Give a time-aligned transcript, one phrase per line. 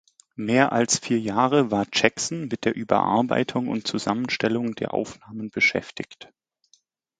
[0.35, 6.33] Mehr als vier Jahre war Jackson mit der Überarbeitung und Zusammenstellung der Aufnahmen beschäftigt.